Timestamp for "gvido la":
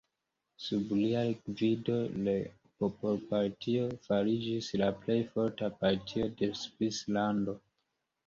1.49-2.33